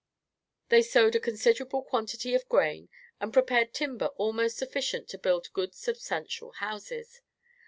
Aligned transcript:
They 0.69 0.81
sowed 0.81 1.13
a 1.13 1.19
considerable 1.19 1.83
quantity 1.83 2.33
of 2.33 2.49
grain, 2.49 2.89
and 3.19 3.31
prepared 3.31 3.71
timber 3.71 4.07
almost 4.17 4.57
sufficient 4.57 5.07
to 5.09 5.19
build 5.19 5.53
good 5.53 5.75
substantial 5.75 6.53
houses. 6.53 7.21